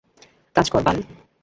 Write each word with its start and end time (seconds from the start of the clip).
কাজ 0.55 0.67
কর, 0.69 0.81
বাল! 0.85 0.97